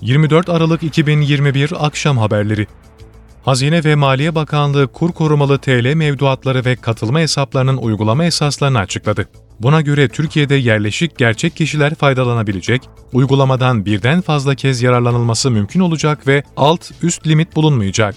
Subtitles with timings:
[0.00, 2.66] 24 Aralık 2021 Akşam Haberleri
[3.42, 9.28] Hazine ve Maliye Bakanlığı kur korumalı TL mevduatları ve katılma hesaplarının uygulama esaslarını açıkladı.
[9.60, 16.42] Buna göre Türkiye'de yerleşik gerçek kişiler faydalanabilecek, uygulamadan birden fazla kez yararlanılması mümkün olacak ve
[16.56, 18.14] alt üst limit bulunmayacak.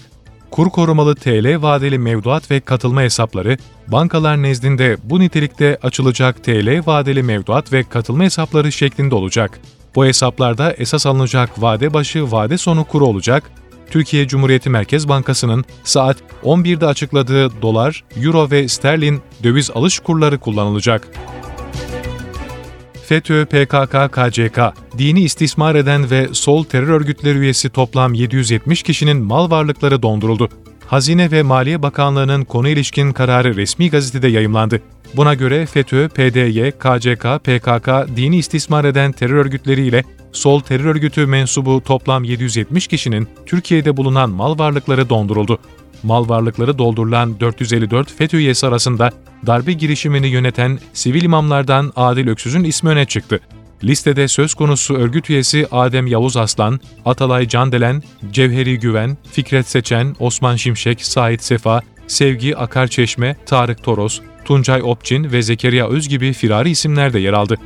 [0.50, 3.56] Kur korumalı TL vadeli mevduat ve katılma hesapları,
[3.88, 9.60] bankalar nezdinde bu nitelikte açılacak TL vadeli mevduat ve katılma hesapları şeklinde olacak.
[9.94, 13.50] Bu hesaplarda esas alınacak vade başı vade sonu kuru olacak.
[13.90, 21.08] Türkiye Cumhuriyeti Merkez Bankası'nın saat 11'de açıkladığı dolar, euro ve sterlin döviz alış kurları kullanılacak.
[23.06, 24.58] FETÖ, PKK, KCK,
[24.98, 30.48] dini istismar eden ve sol terör örgütleri üyesi toplam 770 kişinin mal varlıkları donduruldu.
[30.92, 34.80] Hazine ve Maliye Bakanlığı'nın konu ilişkin kararı resmi gazetede yayımlandı.
[35.16, 41.80] Buna göre FETÖ, PDY, KCK, PKK, dini istismar eden terör örgütleriyle sol terör örgütü mensubu
[41.80, 45.58] toplam 770 kişinin Türkiye'de bulunan mal varlıkları donduruldu.
[46.02, 49.10] Mal varlıkları doldurulan 454 FETÖ üyesi arasında
[49.46, 53.40] darbe girişimini yöneten sivil imamlardan Adil Öksüz'ün ismi öne çıktı.
[53.84, 58.02] Listede söz konusu örgüt üyesi Adem Yavuz Aslan, Atalay Candelen,
[58.32, 65.42] Cevheri Güven, Fikret Seçen, Osman Şimşek, Sait Sefa, Sevgi Akarçeşme, Tarık Toros, Tuncay Opçin ve
[65.42, 67.58] Zekeriya Öz gibi firari isimler de yer aldı.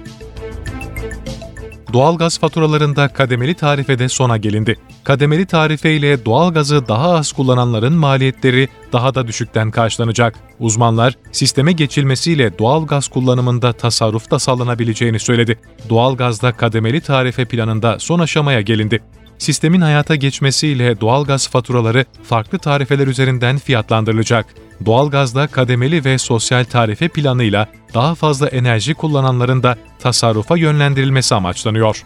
[1.97, 4.77] Doğalgaz faturalarında kademeli tarifede sona gelindi.
[5.05, 10.35] Kademeli tarife ile doğalgazı daha az kullananların maliyetleri daha da düşükten karşılanacak.
[10.61, 15.59] Uzmanlar, sisteme geçilmesiyle doğalgaz kullanımında tasarruf da sağlanabileceğini söyledi.
[15.89, 19.03] Doğalgazda kademeli tarife planında son aşamaya gelindi.
[19.39, 24.47] Sistemin hayata geçmesiyle doğalgaz faturaları farklı tarifeler üzerinden fiyatlandırılacak.
[24.87, 32.05] Doğalgazda kademeli ve sosyal tarife planıyla daha fazla enerji kullananların da tasarrufa yönlendirilmesi amaçlanıyor.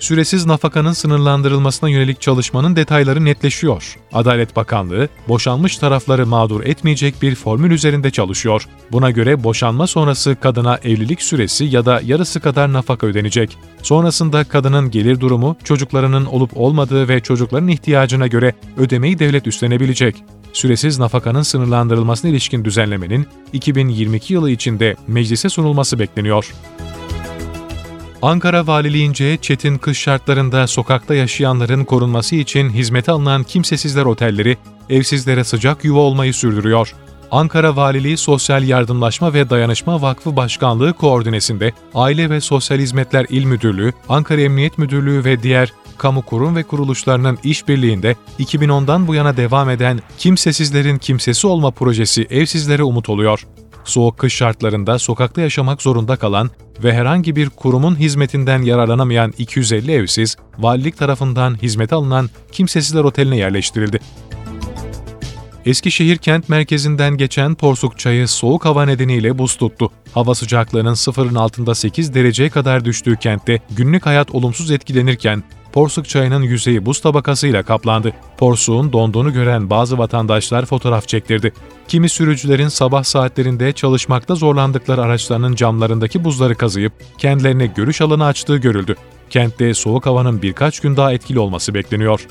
[0.00, 3.96] Süresiz nafakanın sınırlandırılmasına yönelik çalışmanın detayları netleşiyor.
[4.12, 8.64] Adalet Bakanlığı, boşanmış tarafları mağdur etmeyecek bir formül üzerinde çalışıyor.
[8.92, 13.58] Buna göre boşanma sonrası kadına evlilik süresi ya da yarısı kadar nafaka ödenecek.
[13.82, 20.16] Sonrasında kadının gelir durumu, çocuklarının olup olmadığı ve çocukların ihtiyacına göre ödemeyi devlet üstlenebilecek.
[20.52, 26.52] Süresiz nafakanın sınırlandırılmasına ilişkin düzenlemenin 2022 yılı içinde meclise sunulması bekleniyor.
[28.22, 34.56] Ankara Valiliğince çetin kış şartlarında sokakta yaşayanların korunması için hizmete alınan kimsesizler otelleri
[34.90, 36.94] evsizlere sıcak yuva olmayı sürdürüyor.
[37.30, 43.92] Ankara Valiliği Sosyal Yardımlaşma ve Dayanışma Vakfı Başkanlığı koordinesinde Aile ve Sosyal Hizmetler İl Müdürlüğü,
[44.08, 50.00] Ankara Emniyet Müdürlüğü ve diğer kamu kurum ve kuruluşlarının işbirliğinde 2010'dan bu yana devam eden
[50.18, 53.46] Kimsesizlerin Kimsesi Olma projesi evsizlere umut oluyor.
[53.84, 56.50] Soğuk kış şartlarında sokakta yaşamak zorunda kalan
[56.84, 64.00] ve herhangi bir kurumun hizmetinden yararlanamayan 250 evsiz, valilik tarafından hizmete alınan Kimsesizler Oteli'ne yerleştirildi.
[65.66, 69.90] Eskişehir kent merkezinden geçen Porsuk çayı soğuk hava nedeniyle buz tuttu.
[70.12, 75.42] Hava sıcaklığının sıfırın altında 8 dereceye kadar düştüğü kentte günlük hayat olumsuz etkilenirken
[75.72, 78.12] Porsuk çayının yüzeyi buz tabakasıyla kaplandı.
[78.38, 81.52] Porsuğun donduğunu gören bazı vatandaşlar fotoğraf çektirdi.
[81.88, 88.96] Kimi sürücülerin sabah saatlerinde çalışmakta zorlandıkları araçlarının camlarındaki buzları kazıyıp kendilerine görüş alanı açtığı görüldü.
[89.30, 92.26] Kentte soğuk havanın birkaç gün daha etkili olması bekleniyor.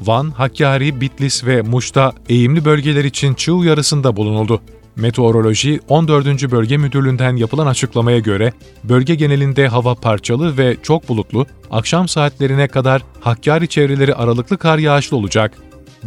[0.00, 4.60] Van, Hakkari, Bitlis ve Muş'ta eğimli bölgeler için çığ uyarısında bulunuldu.
[4.98, 6.50] Meteoroloji 14.
[6.50, 8.52] Bölge Müdürlüğü'nden yapılan açıklamaya göre
[8.84, 15.16] bölge genelinde hava parçalı ve çok bulutlu, akşam saatlerine kadar Hakkari çevreleri aralıklı kar yağışlı
[15.16, 15.52] olacak.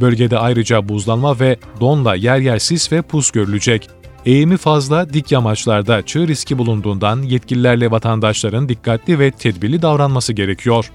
[0.01, 3.90] Bölgede ayrıca buzlanma ve donla yer yer sis ve pus görülecek.
[4.25, 10.91] Eğimi fazla dik yamaçlarda çığ riski bulunduğundan yetkililerle vatandaşların dikkatli ve tedbirli davranması gerekiyor.